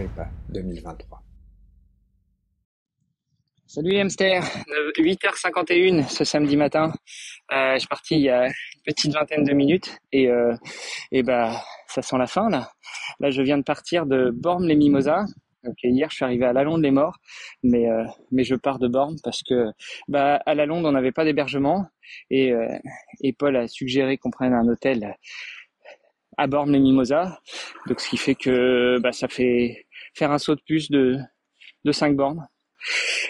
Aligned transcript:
Agrippa 0.00 0.28
2023. 0.48 1.22
Salut 3.66 3.98
hamster, 3.98 4.42
8h51 4.98 6.08
ce 6.08 6.24
samedi 6.24 6.56
matin. 6.56 6.90
Euh, 7.52 7.74
je 7.74 7.80
suis 7.80 7.88
parti 7.88 8.14
il 8.14 8.22
y 8.22 8.30
a 8.30 8.46
une 8.46 8.52
petite 8.82 9.12
vingtaine 9.12 9.44
de 9.44 9.52
minutes 9.52 9.98
et 10.10 10.28
euh, 10.28 10.56
bah 11.22 11.62
ça 11.86 12.00
sent 12.00 12.16
la 12.16 12.26
fin 12.26 12.48
là. 12.48 12.70
Là 13.20 13.30
je 13.30 13.42
viens 13.42 13.58
de 13.58 13.62
partir 13.62 14.06
de 14.06 14.30
Bormes 14.30 14.66
les 14.66 14.74
Mimosas. 14.74 15.26
Donc 15.64 15.74
hier 15.82 16.08
je 16.08 16.16
suis 16.16 16.24
arrivé 16.24 16.46
à 16.46 16.54
La 16.54 16.64
Londe 16.64 16.82
les 16.82 16.90
Morts, 16.90 17.18
mais 17.62 17.90
euh, 17.90 18.04
mais 18.32 18.44
je 18.44 18.54
pars 18.54 18.78
de 18.78 18.88
Bormes 18.88 19.16
parce 19.22 19.42
que 19.42 19.66
bah 20.08 20.40
à 20.46 20.54
La 20.54 20.64
Londe 20.64 20.86
on 20.86 20.92
n'avait 20.92 21.12
pas 21.12 21.24
d'hébergement 21.24 21.86
et 22.30 22.54
Paul 23.38 23.54
a 23.54 23.68
suggéré 23.68 24.16
qu'on 24.16 24.30
prenne 24.30 24.54
un 24.54 24.66
hôtel 24.66 25.14
à 26.40 26.46
Borne 26.46 26.72
les 26.72 26.78
Mimosas. 26.78 27.38
Donc 27.86 28.00
ce 28.00 28.08
qui 28.08 28.16
fait 28.16 28.34
que 28.34 28.98
bah, 28.98 29.12
ça 29.12 29.28
fait 29.28 29.86
faire 30.14 30.30
un 30.32 30.38
saut 30.38 30.54
de 30.54 30.62
plus 30.66 30.90
de, 30.90 31.18
de 31.84 31.92
5 31.92 32.16
bornes. 32.16 32.46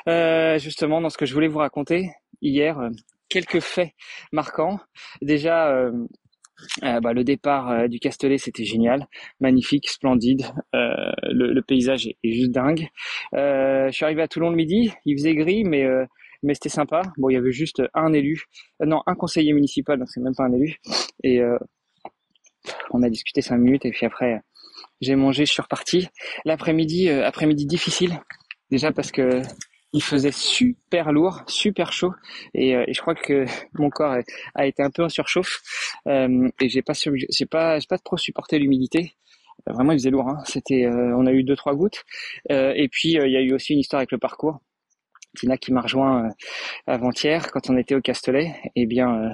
Euh, 0.09 0.59
justement, 0.59 1.00
dans 1.00 1.11
ce 1.11 1.19
que 1.19 1.27
je 1.27 1.34
voulais 1.34 1.48
vous 1.48 1.59
raconter 1.59 2.11
hier, 2.41 2.78
euh, 2.78 2.91
quelques 3.28 3.61
faits 3.61 3.92
marquants. 4.33 4.81
Déjà, 5.23 5.69
euh, 5.70 5.92
euh 6.84 7.01
bah, 7.01 7.12
le 7.12 7.25
départ 7.25 7.89
du 7.89 7.98
Castellet, 7.98 8.39
c'était 8.39 8.64
génial, 8.64 9.06
magnifique, 9.41 9.89
splendide. 9.89 10.47
Le, 10.73 11.53
le, 11.53 11.62
paysage 11.62 12.06
est, 12.06 12.33
juste 12.33 12.51
dingue. 12.51 12.89
je 13.33 13.91
suis 13.92 14.05
arrivé 14.05 14.23
à 14.23 14.28
Toulon 14.28 14.51
le 14.51 14.56
midi, 14.56 14.92
il 15.05 15.17
faisait 15.17 15.34
gris, 15.34 15.64
mais 15.64 15.86
mais 16.42 16.55
c'était 16.55 16.70
sympa. 16.70 17.03
Bon, 17.19 17.28
il 17.28 17.34
y 17.34 17.36
avait 17.36 17.53
juste 17.53 17.83
un 17.95 18.12
élu, 18.12 18.45
non, 18.81 19.03
un 19.06 19.14
conseiller 19.14 19.53
municipal, 19.53 19.98
donc 19.98 20.08
c'est 20.11 20.20
même 20.20 20.34
pas 20.34 20.45
un 20.45 20.53
élu. 20.53 20.77
Et 21.23 21.41
on 22.91 23.03
a 23.03 23.08
discuté 23.08 23.41
cinq 23.41 23.58
minutes 23.58 23.86
et 23.86 23.91
puis 23.91 24.06
après 24.06 24.42
j'ai 25.00 25.17
mangé, 25.17 25.47
je 25.47 25.53
suis 25.53 25.62
reparti. 25.62 26.09
L'après-midi, 26.45 27.09
euh, 27.09 27.27
après-midi 27.27 27.67
difficile. 27.67 28.20
Déjà 28.70 28.92
parce 28.92 29.11
que 29.11 29.42
il 29.92 30.03
faisait 30.03 30.31
super 30.31 31.11
lourd, 31.11 31.42
super 31.48 31.92
chaud, 31.92 32.12
et, 32.55 32.77
euh, 32.77 32.84
je 32.89 33.01
crois 33.01 33.17
que 33.17 33.45
mon 33.75 33.91
corps 33.91 34.17
a, 34.55 34.67
été 34.67 34.83
un 34.83 34.91
peu 34.91 35.03
en 35.05 35.08
surchauffe. 35.08 35.61
Euh, 36.06 36.48
et 36.61 36.69
j'ai 36.69 36.83
pas, 36.83 36.92
j'ai 36.95 37.47
pas, 37.47 37.81
j'ai 37.81 37.86
pas 37.89 37.98
trop 37.98 38.17
supporté 38.17 38.58
l'humidité. 38.58 39.14
Vraiment, 39.67 39.92
il 39.92 39.98
faisait 39.98 40.11
lourd. 40.11 40.28
Hein. 40.28 40.42
C'était, 40.47 40.86
on 40.89 41.27
a 41.27 41.33
eu 41.33 41.45
deux 41.45 41.56
trois 41.56 41.75
gouttes. 41.75 42.05
et 42.48 42.89
puis 42.91 43.11
il 43.11 43.31
y 43.31 43.36
a 43.36 43.41
eu 43.42 43.53
aussi 43.53 43.75
une 43.75 43.81
histoire 43.81 44.01
avec 44.01 44.12
le 44.12 44.19
parcours. 44.19 44.61
Tina 45.36 45.56
qui 45.56 45.73
m'a 45.73 45.81
rejoint 45.81 46.27
euh, 46.27 46.28
avant-hier 46.86 47.50
quand 47.50 47.70
on 47.70 47.77
était 47.77 47.95
au 47.95 48.00
Castellet, 48.00 48.55
eh 48.77 48.86
bien 48.86 49.23
euh, 49.23 49.28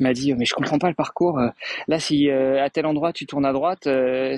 m'a 0.00 0.12
dit 0.12 0.34
mais 0.34 0.44
je 0.44 0.54
comprends 0.54 0.78
pas 0.78 0.88
le 0.88 0.94
parcours. 0.94 1.38
Euh, 1.38 1.48
là 1.88 1.98
si 1.98 2.30
à 2.30 2.68
tel 2.70 2.86
endroit 2.86 3.12
tu 3.12 3.26
tournes 3.26 3.46
à 3.46 3.52
droite, 3.52 3.88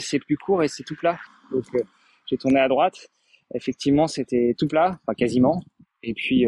c'est 0.01 0.19
plus 0.19 0.37
court 0.37 0.63
et 0.63 0.69
c'est 0.69 0.85
tout 0.85 0.97
plat. 0.97 1.19
Donc 1.53 1.65
j'ai 2.27 2.37
tourné 2.37 2.61
à 2.61 2.69
droite. 2.69 3.09
Effectivement, 3.55 4.07
c'était 4.07 4.55
tout 4.59 4.69
plat, 4.69 4.99
pas 5.07 5.15
quasiment. 5.15 5.63
Et 6.03 6.15
puis 6.15 6.47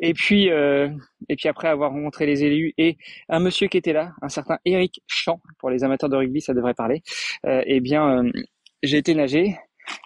et 0.00 0.14
puis 0.14 0.46
et 0.48 1.36
puis 1.36 1.48
après 1.48 1.68
avoir 1.68 1.92
rencontré 1.92 2.26
les 2.26 2.44
élus 2.44 2.74
et 2.78 2.96
un 3.28 3.38
monsieur 3.38 3.68
qui 3.68 3.78
était 3.78 3.92
là, 3.92 4.12
un 4.22 4.28
certain 4.28 4.58
Eric 4.64 5.02
Champ 5.06 5.40
pour 5.58 5.70
les 5.70 5.84
amateurs 5.84 6.08
de 6.10 6.16
rugby, 6.16 6.40
ça 6.40 6.54
devrait 6.54 6.74
parler. 6.74 7.02
eh 7.44 7.80
bien 7.80 8.24
j'ai 8.82 8.98
été 8.98 9.14
nager 9.14 9.56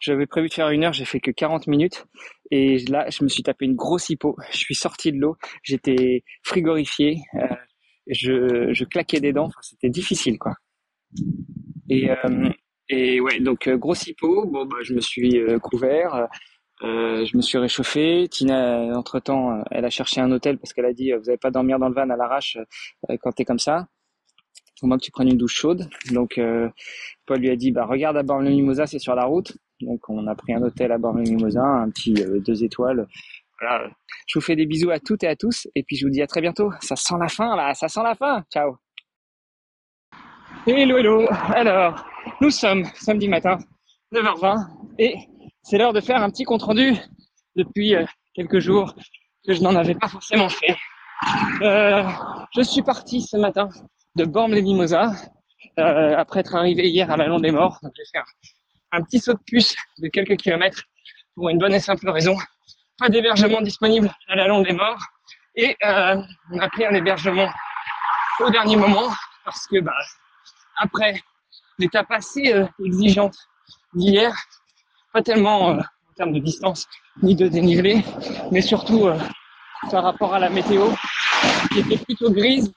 j'avais 0.00 0.27
prévu 0.27 0.49
de 0.49 0.55
faire 0.55 0.71
une 0.71 0.84
heure, 0.84 0.93
j'ai 0.93 1.05
fait 1.05 1.21
que 1.21 1.31
40 1.31 1.66
minutes. 1.66 2.06
Et 2.50 2.78
là, 2.87 3.09
je 3.11 3.22
me 3.25 3.28
suis 3.28 3.43
tapé 3.43 3.66
une 3.66 3.77
grosse 3.77 4.09
hypo. 4.09 4.37
Je 4.50 4.56
suis 4.56 4.75
sorti 4.75 5.12
de 5.12 5.19
l'eau, 5.19 5.37
j'étais 5.62 6.25
frigorifié, 6.43 7.19
euh, 7.34 7.47
je, 8.09 8.84
claquais 8.84 9.21
des 9.21 9.33
dents. 9.33 9.50
C'était 9.61 9.91
difficile, 9.91 10.39
quoi. 10.39 10.55
Et, 11.89 12.11
euh, 12.11 13.21
ouais, 13.21 13.41
donc 13.41 13.66
euh, 13.66 13.77
grosse 13.77 14.06
hypo. 14.06 14.47
Bon, 14.47 14.66
bah, 14.66 14.78
je 14.83 14.94
me 14.94 15.00
suis 15.00 15.39
euh, 15.39 15.59
couvert. 15.59 16.28
Je 16.81 17.37
me 17.37 17.43
suis 17.43 17.59
réchauffé. 17.59 18.28
Tina, 18.31 18.97
entre 18.97 19.19
temps, 19.21 19.62
elle 19.71 19.84
a 19.84 19.91
cherché 19.91 20.21
un 20.21 20.31
hôtel 20.31 20.59
parce 20.59 20.72
qu'elle 20.72 20.84
a 20.84 20.93
dit 20.93 21.12
vous 21.12 21.25
n'allez 21.25 21.39
pas 21.39 21.50
dormir 21.50 21.78
dans 21.78 21.89
le 21.89 21.95
van 21.95 22.09
à 22.09 22.16
l'arrache 22.16 22.56
quand 23.21 23.33
t'es 23.33 23.45
comme 23.45 23.59
ça. 23.59 23.89
Au 24.81 24.87
moins 24.87 24.97
que 24.97 25.03
tu 25.03 25.10
prennes 25.10 25.28
une 25.28 25.37
douche 25.37 25.56
chaude. 25.56 25.89
Donc 26.12 26.41
Paul 27.27 27.39
lui 27.41 27.50
a 27.50 27.56
dit 27.56 27.72
bah 27.72 27.84
regarde 27.84 28.16
à 28.16 28.22
bord 28.22 28.39
le 28.41 28.50
Mimosa, 28.50 28.87
c'est 28.87 29.00
sur 29.00 29.16
la 29.16 29.25
route. 29.25 29.59
Donc 29.81 30.09
on 30.09 30.27
a 30.27 30.34
pris 30.34 30.55
un 30.55 30.62
hôtel 30.62 30.91
à 30.91 30.99
Bormes-les-Mimosins, 30.99 31.83
un 31.83 31.91
petit 31.91 32.15
euh, 32.22 32.41
deux 32.41 32.65
étoiles. 32.65 33.06
Voilà. 33.61 33.89
Je 34.27 34.39
vous 34.39 34.44
fais 34.44 34.56
des 34.56 34.66
bisous 34.66 34.91
à 34.91 34.99
toutes 34.99 35.22
et 35.22 35.28
à 35.28 35.37
tous, 35.37 35.69
et 35.75 35.83
puis 35.83 35.97
je 35.97 36.06
vous 36.06 36.11
dis 36.11 36.22
à 36.22 36.27
très 36.27 36.41
bientôt. 36.41 36.72
Ça 36.81 36.97
sent 36.97 37.15
la 37.21 37.28
fin 37.28 37.56
là, 37.56 37.75
ça 37.75 37.89
sent 37.89 38.03
la 38.03 38.15
fin. 38.15 38.44
Ciao. 38.53 38.77
Hello 40.66 40.97
hello. 40.99 41.28
Alors, 41.55 42.05
nous 42.41 42.50
sommes 42.50 42.84
samedi 42.94 43.28
matin, 43.28 43.59
9h20, 44.12 44.56
et 44.99 45.15
c'est 45.62 45.78
l'heure 45.78 45.93
de 45.93 46.00
faire 46.00 46.22
un 46.22 46.31
petit 46.31 46.45
compte 46.45 46.62
rendu 46.62 46.95
depuis 47.55 47.95
euh, 47.95 48.05
quelques 48.34 48.59
jours 48.59 48.95
que 49.47 49.55
je 49.55 49.62
n'en 49.62 49.75
avais 49.77 49.95
pas 49.95 50.09
forcément 50.09 50.49
fait. 50.49 50.77
Euh, 51.62 52.05
je 52.55 52.62
suis 52.62 52.83
parti 52.83 53.22
ce 53.22 53.37
matin 53.37 53.69
de 54.16 54.25
Bormes-les-Mimosas 54.25 55.31
après 55.77 56.41
être 56.41 56.55
arrivé 56.56 56.89
hier 56.89 57.10
à 57.10 57.16
la 57.16 57.27
Londe 57.27 57.43
des 57.43 57.53
Morts. 57.53 57.78
Donc, 57.83 57.93
je 57.97 58.03
vais 58.03 58.09
faire 58.12 58.25
un 58.93 59.03
petit 59.03 59.21
saut 59.21 59.34
de 59.34 59.41
puce 59.47 59.75
de 59.99 60.09
quelques 60.09 60.37
kilomètres 60.37 60.82
pour 61.34 61.49
une 61.49 61.59
bonne 61.59 61.75
et 61.75 61.81
simple 61.81 62.09
raison. 62.10 62.37
Pas 62.99 63.09
d'hébergement 63.09 63.60
disponible 63.60 64.10
à 64.28 64.37
la 64.37 64.49
longue 64.49 64.66
des 64.66 64.72
morts. 64.72 65.00
Et 65.54 65.76
euh, 65.84 66.16
on 66.53 66.59
a 66.59 66.69
pris 66.69 66.87
un 66.87 66.94
hébergement 66.94 67.48
au 68.41 68.50
dernier 68.50 68.77
moment 68.77 69.09
parce 69.44 69.66
que 69.66 69.81
bah, 69.81 69.93
après 70.77 71.21
l'étape 71.78 72.10
assez 72.10 72.53
euh, 72.53 72.66
exigeante 72.84 73.37
d'hier, 73.94 74.34
pas 75.12 75.22
tellement 75.22 75.71
euh, 75.71 75.78
en 75.78 76.15
termes 76.16 76.32
de 76.32 76.41
distance 76.41 76.87
ni 77.22 77.34
de 77.34 77.48
dénivelé, 77.48 78.04
mais 78.53 78.60
surtout 78.60 79.06
euh, 79.06 79.19
par 79.91 80.04
rapport 80.04 80.34
à 80.34 80.38
la 80.38 80.50
météo 80.50 80.91
qui 81.72 81.81
était 81.81 82.04
plutôt 82.04 82.31
grise 82.31 82.72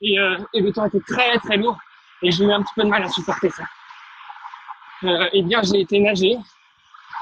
et, 0.00 0.16
et 0.54 0.60
le 0.60 0.72
temps 0.72 0.84
était 0.86 1.00
très 1.06 1.38
très 1.38 1.56
lourd 1.56 1.78
et 2.22 2.32
j'ai 2.32 2.44
eu 2.44 2.52
un 2.52 2.60
petit 2.62 2.72
peu 2.74 2.82
de 2.82 2.88
mal 2.88 3.04
à 3.04 3.08
supporter 3.08 3.48
ça 3.50 3.62
euh, 5.04 5.28
eh 5.32 5.42
bien, 5.42 5.62
j'ai 5.62 5.80
été 5.80 5.98
nager. 5.98 6.36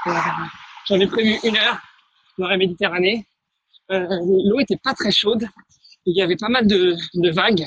Euh, 0.07 0.13
J'avais 0.85 1.07
prévu 1.07 1.39
une 1.43 1.57
heure 1.57 1.77
dans 2.37 2.47
la 2.47 2.57
Méditerranée. 2.57 3.25
Euh, 3.91 4.07
L'eau 4.45 4.59
était 4.59 4.79
pas 4.83 4.93
très 4.93 5.11
chaude. 5.11 5.47
Il 6.05 6.15
y 6.15 6.21
avait 6.21 6.35
pas 6.35 6.49
mal 6.49 6.67
de, 6.67 6.95
vagues. 7.31 7.65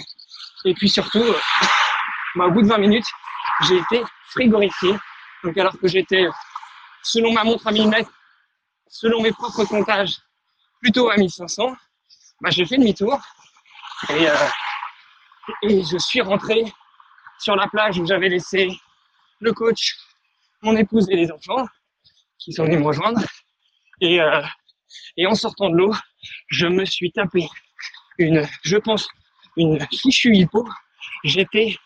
Et 0.65 0.75
puis 0.75 0.89
surtout, 0.89 1.19
euh, 1.19 1.39
bah, 2.37 2.47
au 2.47 2.51
bout 2.51 2.63
de 2.63 2.69
20 2.69 2.79
minutes, 2.79 3.07
j'ai 3.63 3.77
été 3.77 4.03
frigorifié. 4.31 4.97
Donc 5.43 5.59
alors 5.59 5.79
que 5.79 5.89
j'étais, 5.89 6.27
selon 7.03 7.33
ma 7.33 7.45
montre 7.45 7.67
à 7.67 7.73
1000 7.73 7.89
mètres, 7.89 8.13
selon 8.89 9.21
mes 9.21 9.33
propres 9.33 9.65
comptages, 9.65 10.17
plutôt 10.81 11.11
à 11.11 11.17
1500, 11.17 11.75
bah, 12.41 12.51
j'ai 12.51 12.67
fait 12.67 12.79
demi-tour. 12.79 13.21
Et, 14.11 14.27
et 15.63 15.85
je 15.85 15.99
suis 15.99 16.21
rentré 16.21 16.65
sur 17.39 17.57
la 17.57 17.69
plage 17.69 17.99
où 17.99 18.07
j'avais 18.07 18.29
laissé 18.29 18.69
le 19.41 19.53
coach, 19.53 19.97
mon 20.65 20.77
épouse 20.77 21.09
et 21.11 21.17
les 21.17 21.31
enfants 21.31 21.67
qui 22.39 22.53
sont 22.53 22.65
venus 22.65 22.79
me 22.81 22.85
rejoindre. 22.85 23.21
Et, 24.01 24.21
euh, 24.21 24.43
et 25.17 25.27
en 25.27 25.35
sortant 25.35 25.71
de 25.71 25.77
l'eau, 25.77 25.95
je 26.49 26.67
me 26.67 26.85
suis 26.85 27.13
tapé 27.13 27.49
une, 28.19 28.47
je 28.63 28.77
pense, 28.77 29.09
une 29.57 29.79
fichue 29.93 30.35
hypo. 30.35 30.69
J'étais 31.25 31.77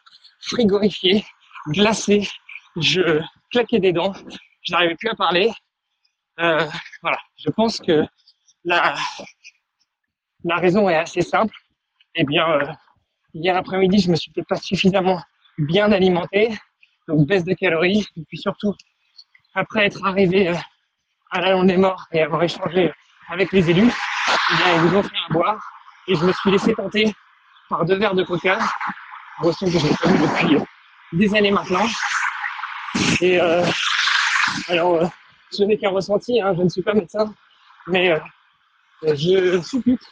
frigorifié, 0.40 1.24
glacé, 1.68 2.28
je 2.76 3.20
claquais 3.50 3.80
des 3.80 3.92
dents, 3.92 4.14
je 4.62 4.72
n'arrivais 4.72 4.96
plus 4.96 5.08
à 5.08 5.14
parler. 5.14 5.52
Euh, 6.40 6.68
voilà, 7.02 7.18
je 7.36 7.50
pense 7.50 7.78
que 7.78 8.06
la, 8.64 8.94
la 10.44 10.56
raison 10.56 10.88
est 10.88 10.96
assez 10.96 11.22
simple. 11.22 11.54
Eh 12.14 12.24
bien, 12.24 12.48
euh, 12.48 12.72
hier 13.34 13.56
après-midi, 13.56 13.98
je 13.98 14.10
me 14.10 14.16
suis 14.16 14.30
peut-être 14.30 14.48
pas 14.48 14.56
suffisamment 14.56 15.20
bien 15.58 15.90
alimenté 15.90 16.56
donc 17.08 17.26
baisse 17.26 17.44
de 17.44 17.54
calories, 17.54 18.06
et 18.16 18.22
puis 18.28 18.38
surtout, 18.38 18.74
après 19.54 19.86
être 19.86 20.04
arrivé 20.04 20.48
euh, 20.48 20.54
à 21.32 21.40
la 21.40 21.64
des 21.64 21.76
Morts 21.76 22.06
et 22.12 22.22
avoir 22.22 22.42
échangé 22.42 22.92
avec 23.28 23.52
les 23.52 23.70
élus, 23.70 23.90
eh 23.90 24.76
ils 24.76 24.82
nous 24.82 24.96
ont 24.96 25.02
fait 25.02 25.16
à 25.28 25.32
boire, 25.32 25.60
et 26.06 26.14
je 26.14 26.24
me 26.24 26.32
suis 26.32 26.50
laissé 26.50 26.74
tenter 26.74 27.12
par 27.68 27.84
deux 27.84 27.96
verres 27.96 28.14
de 28.14 28.24
coca, 28.24 28.58
boisson 29.40 29.66
que 29.66 30.02
pas 30.02 30.10
vu 30.10 30.18
depuis 30.18 30.56
euh, 30.56 30.64
des 31.12 31.34
années 31.34 31.50
maintenant. 31.50 31.86
Et 33.20 33.40
euh, 33.40 33.64
alors, 34.68 34.94
euh, 34.94 35.06
je 35.56 35.64
n'ai 35.64 35.76
qu'un 35.76 35.90
ressenti, 35.90 36.40
hein, 36.40 36.54
je 36.56 36.62
ne 36.62 36.68
suis 36.68 36.82
pas 36.82 36.94
médecin, 36.94 37.32
mais 37.86 38.18
je 39.02 39.60
suppute 39.62 40.02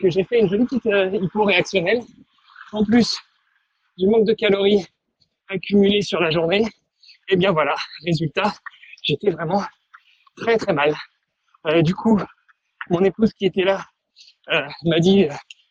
que 0.00 0.10
j'ai 0.10 0.24
fait 0.24 0.40
une 0.40 0.48
jolie 0.48 0.64
petite 0.64 0.88
hypo-réactionnelle. 1.22 2.02
En 2.72 2.84
plus 2.84 3.20
du 3.96 4.08
manque 4.08 4.26
de 4.26 4.32
calories 4.32 4.84
accumulées 5.54 6.02
sur 6.02 6.20
la 6.20 6.30
journée, 6.30 6.66
et 7.28 7.36
bien 7.36 7.52
voilà, 7.52 7.74
résultat, 8.04 8.52
j'étais 9.02 9.30
vraiment 9.30 9.62
très 10.36 10.56
très 10.58 10.72
mal. 10.72 10.94
Euh, 11.66 11.82
du 11.82 11.94
coup, 11.94 12.20
mon 12.90 13.02
épouse 13.04 13.32
qui 13.32 13.46
était 13.46 13.64
là 13.64 13.86
euh, 14.50 14.66
m'a 14.84 15.00
dit 15.00 15.26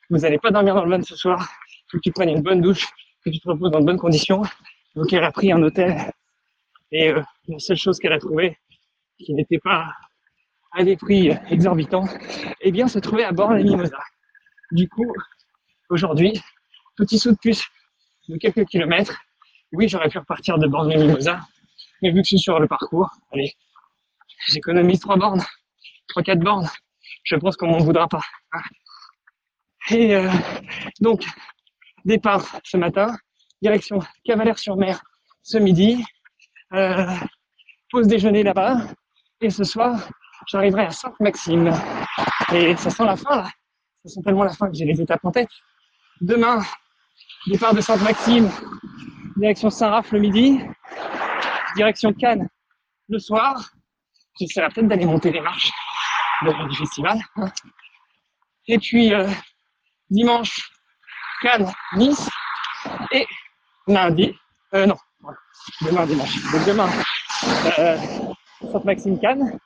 vous 0.10 0.20
n'allez 0.20 0.40
pas 0.40 0.52
dormir 0.52 0.76
dans 0.76 0.86
le 0.86 0.96
van 0.96 1.02
ce 1.02 1.16
soir, 1.16 1.50
faut 1.90 1.98
que 1.98 2.04
tu 2.04 2.12
prennes 2.12 2.30
une 2.30 2.42
bonne 2.42 2.62
douche, 2.62 2.88
que 3.24 3.30
tu 3.30 3.40
te 3.40 3.48
reposes 3.48 3.72
dans 3.72 3.80
de 3.80 3.86
bonnes 3.86 3.98
conditions. 3.98 4.42
Donc 4.96 5.12
elle 5.14 5.24
a 5.24 5.32
pris 5.32 5.52
un 5.52 5.62
hôtel 5.62 6.12
et 6.92 7.10
euh, 7.10 7.22
la 7.48 7.60
seule 7.60 7.78
chose 7.78 8.00
qu'elle 8.00 8.14
a 8.14 8.20
trouvée 8.20 8.58
qui 9.20 9.34
n'était 9.34 9.60
pas 9.60 9.94
à 10.74 10.84
des 10.84 10.98
prix 10.98 11.32
exorbitants, 11.50 12.08
eh 12.62 12.72
bien 12.72 12.88
se 12.88 13.00
trouvait 13.00 13.24
à 13.24 13.32
bord 13.32 13.54
les 13.54 13.64
Mimosas. 13.64 14.04
Du 14.72 14.90
coup, 14.90 15.12
aujourd'hui, 15.90 16.42
petit 16.98 17.20
saut 17.20 17.32
de 17.32 17.38
puce 17.38 17.64
de 18.28 18.38
quelques 18.38 18.66
kilomètres. 18.66 19.20
Oui, 19.74 19.88
j'aurais 19.90 20.10
pu 20.10 20.20
repartir 20.20 20.58
de 20.58 20.68
bord 20.68 20.86
les 20.86 20.98
Mimosas, 20.98 21.40
mais 22.02 22.10
vu 22.10 22.22
que 22.22 22.24
je 22.24 22.36
suis 22.36 22.40
sur 22.40 22.60
le 22.60 22.68
parcours, 22.68 23.10
allez, 23.32 23.54
j'économise 24.48 25.00
trois 25.00 25.18
bornes, 25.18 25.44
trois 26.08 26.22
quatre 26.22 26.40
bornes. 26.40 26.70
Je 27.24 27.36
pense 27.36 27.58
qu'on 27.58 27.68
m'en 27.68 27.80
voudra 27.80 28.08
pas. 28.08 28.22
Et 29.90 30.16
euh, 30.16 30.30
donc, 31.02 31.26
départ 32.06 32.46
ce 32.64 32.78
matin, 32.78 33.18
direction 33.62 34.00
Cavalère-sur-Mer 34.24 35.02
ce 35.42 35.58
midi, 35.58 36.04
euh, 36.74 37.08
pause 37.90 38.08
déjeuner 38.08 38.44
là-bas, 38.44 38.78
et 39.42 39.50
ce 39.50 39.64
soir, 39.64 40.08
j'arriverai 40.48 40.86
à 40.86 40.92
Sainte-Maxime. 40.92 41.74
Et 42.54 42.76
ça 42.78 42.90
sent 42.90 43.06
la 43.06 43.16
fin 43.16 43.46
ça 44.06 44.16
sent 44.16 44.22
tellement 44.22 44.44
la 44.44 44.54
fin 44.54 44.68
que 44.68 44.76
j'ai 44.76 44.86
les 44.86 45.02
étapes 45.02 45.24
en 45.24 45.32
tête. 45.32 45.50
Demain, 46.20 46.62
départ 47.48 47.74
de 47.74 47.80
Sainte-Maxime, 47.80 48.50
direction 49.38 49.70
Saint-Raph 49.70 50.12
le 50.12 50.20
midi, 50.20 50.60
direction 51.76 52.14
Cannes 52.14 52.48
le 53.10 53.20
soir. 53.20 53.70
J'essaierai 54.40 54.70
peut-être 54.70 54.88
d'aller 54.88 55.06
monter 55.06 55.32
les 55.32 55.42
marches 55.42 55.70
de- 56.44 56.70
du 56.70 56.76
festival. 56.76 57.20
Et 58.68 58.78
puis 58.80 59.14
euh, 59.14 59.28
dimanche, 60.10 60.72
Cannes, 61.42 61.72
Nice. 61.96 62.30
Et 63.12 63.26
lundi, 63.88 64.34
euh, 64.74 64.86
non, 64.86 64.98
demain 65.82 66.06
dimanche. 66.06 66.52
Donc 66.52 66.66
demain, 66.66 66.90
euh, 67.80 67.98
Sainte-Maxime, 68.72 69.20
Cannes. 69.20 69.58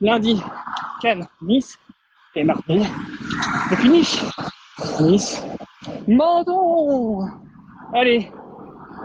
Lundi, 0.00 0.42
Cannes, 1.02 1.26
Nice. 1.42 1.78
Et 2.36 2.44
mardi, 2.44 2.80
on 3.72 3.76
finit. 3.76 4.20
Nice, 5.00 5.42
Menton. 6.06 7.28
Allez, 7.92 8.30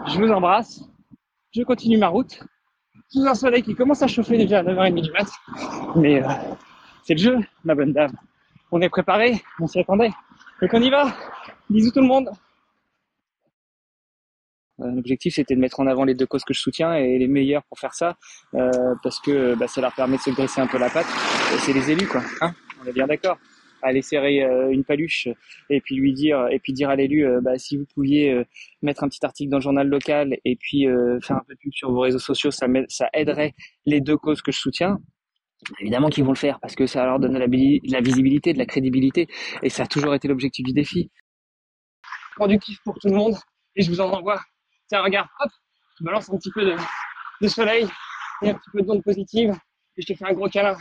je 0.08 0.18
vous 0.18 0.30
embrasse. 0.30 0.82
Je 1.52 1.62
continue 1.62 1.98
ma 1.98 2.08
route. 2.08 2.40
Sous 3.08 3.24
un 3.24 3.34
soleil 3.34 3.62
qui 3.62 3.74
commence 3.74 4.02
à 4.02 4.08
chauffer 4.08 4.36
déjà 4.36 4.58
à 4.58 4.62
9h30 4.62 5.00
du 5.02 5.10
mat. 5.12 5.28
Mais 5.96 6.22
euh, 6.22 6.28
c'est 7.04 7.14
le 7.14 7.20
jeu, 7.20 7.38
ma 7.64 7.74
bonne 7.74 7.92
dame. 7.92 8.12
On 8.72 8.80
est 8.80 8.88
préparé, 8.88 9.42
on 9.60 9.66
s'y 9.66 9.78
attendait. 9.78 10.10
Donc 10.60 10.70
on 10.72 10.82
y 10.82 10.90
va. 10.90 11.14
Bisous 11.70 11.92
tout 11.92 12.00
le 12.00 12.06
monde. 12.06 12.30
Euh, 14.80 14.90
L'objectif 14.90 15.34
c'était 15.34 15.54
de 15.54 15.60
mettre 15.60 15.80
en 15.80 15.86
avant 15.86 16.04
les 16.04 16.14
deux 16.14 16.26
causes 16.26 16.44
que 16.44 16.52
je 16.52 16.60
soutiens 16.60 16.94
et 16.94 17.16
les 17.18 17.28
meilleurs 17.28 17.62
pour 17.64 17.78
faire 17.78 17.94
ça 17.94 18.16
euh, 18.54 18.94
parce 19.02 19.20
que 19.20 19.54
bah, 19.54 19.68
ça 19.68 19.80
leur 19.80 19.94
permet 19.94 20.18
de 20.18 20.22
se 20.22 20.30
graisser 20.30 20.60
un 20.60 20.66
peu 20.66 20.78
la 20.78 20.90
patte. 20.90 21.06
Et 21.54 21.58
C'est 21.58 21.72
les 21.72 21.90
élus 21.90 22.06
quoi, 22.06 22.22
hein 22.42 22.52
on 22.82 22.86
est 22.86 22.92
bien 22.92 23.06
d'accord. 23.06 23.38
Aller 23.82 24.02
serrer 24.02 24.42
euh, 24.42 24.70
une 24.70 24.84
paluche 24.84 25.28
et 25.70 25.80
puis 25.80 25.96
lui 25.96 26.12
dire 26.12 26.48
et 26.50 26.58
puis 26.58 26.72
dire 26.72 26.88
à 26.88 26.96
l'élu 26.96 27.26
euh, 27.26 27.40
bah, 27.42 27.58
si 27.58 27.76
vous 27.76 27.84
pouviez 27.94 28.32
euh, 28.32 28.44
mettre 28.82 29.04
un 29.04 29.08
petit 29.08 29.24
article 29.24 29.50
dans 29.50 29.58
le 29.58 29.62
journal 29.62 29.86
local 29.86 30.36
et 30.44 30.56
puis 30.56 30.86
faire 31.22 31.36
un 31.36 31.42
peu 31.46 31.54
de 31.54 31.58
pub 31.58 31.72
sur 31.72 31.90
vos 31.90 32.00
réseaux 32.00 32.18
sociaux, 32.18 32.50
ça, 32.50 32.66
ça 32.88 33.08
aiderait 33.12 33.54
les 33.84 34.00
deux 34.00 34.16
causes 34.16 34.42
que 34.42 34.52
je 34.52 34.58
soutiens. 34.58 34.98
Évidemment 35.80 36.08
qu'ils 36.08 36.24
vont 36.24 36.32
le 36.32 36.36
faire 36.36 36.58
parce 36.60 36.74
que 36.74 36.86
ça 36.86 37.04
leur 37.04 37.18
donne 37.18 37.34
de 37.34 37.90
la 37.92 38.00
visibilité, 38.00 38.52
de 38.52 38.58
la 38.58 38.66
crédibilité 38.66 39.28
et 39.62 39.68
ça 39.68 39.84
a 39.84 39.86
toujours 39.86 40.14
été 40.14 40.28
l'objectif 40.28 40.64
du 40.64 40.72
défi. 40.72 41.10
Productif 42.36 42.78
pour 42.84 42.98
tout 42.98 43.08
le 43.08 43.16
monde 43.16 43.36
et 43.74 43.82
je 43.82 43.90
vous 43.90 44.00
en 44.00 44.10
envoie. 44.10 44.40
Tiens, 44.88 45.02
regarde, 45.02 45.28
hop, 45.40 45.50
je 45.98 46.04
balance 46.04 46.30
un 46.30 46.36
petit 46.36 46.50
peu 46.50 46.64
de, 46.64 46.76
de 47.40 47.48
soleil 47.48 47.88
et 48.42 48.50
un 48.50 48.54
petit 48.54 48.70
peu 48.72 48.82
d'onde 48.82 49.02
positive 49.02 49.50
et 49.96 50.02
je 50.02 50.06
te 50.06 50.16
fais 50.16 50.26
un 50.26 50.32
gros 50.32 50.48
câlin. 50.48 50.76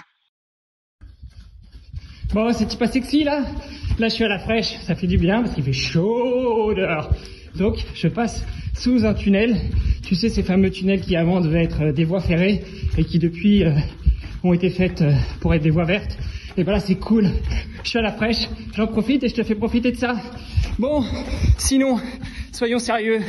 Bon, 2.34 2.52
c'est 2.54 2.78
pas 2.78 2.88
sexy 2.88 3.24
là 3.24 3.44
Là, 3.98 4.10
je 4.10 4.16
suis 4.16 4.24
à 4.26 4.28
la 4.28 4.40
fraîche, 4.40 4.76
ça 4.82 4.94
fait 4.94 5.08
du 5.08 5.18
bien 5.18 5.42
parce 5.42 5.56
qu'il 5.56 5.64
fait 5.64 5.72
chaud. 5.72 6.74
Donc, 7.56 7.78
je 7.94 8.10
passe 8.10 8.44
sous 8.74 9.06
un 9.06 9.14
tunnel. 9.14 9.56
Tu 10.04 10.16
sais, 10.16 10.28
ces 10.28 10.44
fameux 10.44 10.70
tunnels 10.70 11.00
qui 11.00 11.16
avant 11.16 11.40
devaient 11.40 11.64
être 11.64 11.82
euh, 11.82 11.92
des 11.94 12.04
voies 12.04 12.20
ferrées 12.20 12.62
et 12.98 13.06
qui 13.06 13.20
depuis 13.20 13.64
euh, 13.64 13.72
ont 14.44 14.52
été 14.52 14.70
faites 14.70 15.02
euh, 15.02 15.14
pour 15.40 15.54
être 15.54 15.62
des 15.62 15.70
voies 15.70 15.86
vertes. 15.86 16.18
Et 16.58 16.64
voilà, 16.64 16.82
c'est 16.82 16.96
cool. 16.96 17.30
Je 17.84 17.90
suis 17.90 18.00
à 18.00 18.02
la 18.02 18.12
fraîche, 18.12 18.50
j'en 18.76 18.88
profite 18.88 19.24
et 19.24 19.30
je 19.30 19.36
te 19.36 19.44
fais 19.44 19.56
profiter 19.56 19.92
de 19.94 19.98
ça. 19.98 20.16
Bon, 20.78 21.06
sinon, 21.58 22.00
soyons 22.52 22.80
sérieux. 22.80 23.22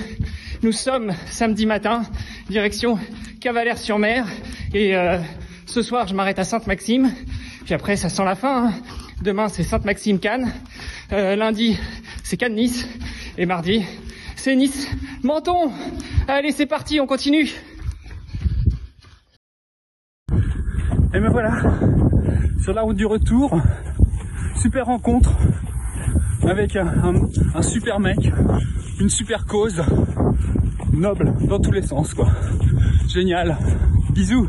Nous 0.65 0.73
sommes 0.73 1.13
samedi 1.27 1.67
matin, 1.67 2.03
direction 2.51 2.99
Cavalère-sur-Mer. 3.41 4.27
Et 4.75 4.95
ce 5.67 5.83
soir, 5.83 6.09
je 6.09 6.15
m'arrête 6.15 6.39
à 6.39 6.45
Sainte-Maxime. 6.45 7.11
Puis 7.67 7.75
après, 7.75 7.97
ça 7.97 8.09
sent 8.09 8.25
la 8.25 8.35
fin. 8.37 8.69
hein. 8.69 8.73
Demain, 9.23 9.49
c'est 9.49 9.63
Sainte-Maxime-Cannes. 9.65 10.53
Euh, 11.13 11.37
lundi, 11.37 11.77
c'est 12.23 12.37
Cannes-Nice. 12.37 12.89
Et 13.39 13.45
mardi, 13.45 13.85
c'est 14.37 14.55
Nice-Menton. 14.57 15.73
Allez, 16.29 16.53
c'est 16.53 16.67
parti, 16.67 17.01
on 17.01 17.07
continue. 17.07 17.51
Et 21.15 21.21
me 21.21 21.29
voilà 21.31 21.61
sur 22.63 22.73
la 22.73 22.83
route 22.83 22.97
du 22.97 23.07
retour. 23.07 23.61
Super 24.61 24.87
rencontre 24.87 25.37
avec 26.43 26.77
un, 26.77 26.87
un- 26.87 27.29
un 27.55 27.63
super 27.63 27.99
mec, 28.01 28.19
une 29.01 29.09
super 29.09 29.47
cause, 29.47 29.83
noble 30.93 31.33
dans 31.49 31.59
tous 31.59 31.73
les 31.73 31.83
sens 31.83 32.15
quoi. 32.15 32.29
Génial. 33.09 33.57
Bisous. 34.11 34.49